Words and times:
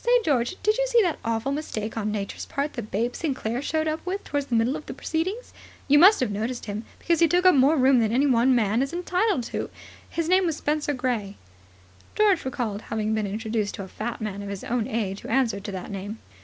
Say, 0.00 0.12
George, 0.24 0.54
did 0.62 0.78
you 0.78 0.86
see 0.86 1.02
the 1.02 1.16
awful 1.24 1.50
mistake 1.50 1.96
on 1.96 2.12
Nature's 2.12 2.46
part 2.46 2.74
that 2.74 2.92
Babe 2.92 3.16
Sinclair 3.16 3.60
showed 3.60 3.88
up 3.88 4.06
with 4.06 4.22
towards 4.22 4.46
the 4.46 4.54
middle 4.54 4.76
of 4.76 4.86
the 4.86 4.94
proceedings? 4.94 5.52
You 5.88 5.98
must 5.98 6.20
have 6.20 6.30
noticed 6.30 6.66
him, 6.66 6.84
because 7.00 7.18
he 7.18 7.26
took 7.26 7.44
up 7.44 7.56
more 7.56 7.76
room 7.76 7.98
than 7.98 8.12
any 8.12 8.28
one 8.28 8.54
man 8.54 8.78
was 8.78 8.92
entitled 8.92 9.42
to. 9.50 9.70
His 10.08 10.28
name 10.28 10.46
was 10.46 10.58
Spenser 10.58 10.94
Gray." 10.94 11.36
George 12.14 12.44
recalled 12.44 12.82
having 12.82 13.14
been 13.16 13.26
introduced 13.26 13.74
to 13.74 13.82
a 13.82 13.88
fat 13.88 14.20
man 14.20 14.42
of 14.44 14.48
his 14.48 14.62
own 14.62 14.86
age 14.86 15.22
who 15.22 15.28
answered 15.28 15.64
to 15.64 15.72
that 15.72 15.90
name. 15.90 16.20